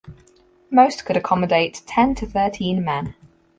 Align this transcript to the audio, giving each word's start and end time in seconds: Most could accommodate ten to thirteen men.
Most 0.71 1.05
could 1.05 1.15
accommodate 1.15 1.83
ten 1.85 2.15
to 2.15 2.25
thirteen 2.25 2.83
men. 2.83 3.13